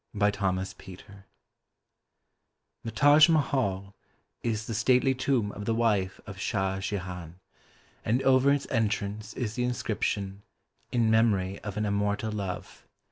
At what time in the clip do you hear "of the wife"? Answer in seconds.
5.51-6.19